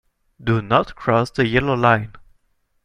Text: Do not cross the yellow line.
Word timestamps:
Do 0.43 0.63
not 0.63 0.95
cross 0.95 1.29
the 1.29 1.45
yellow 1.45 1.75
line. 1.75 2.13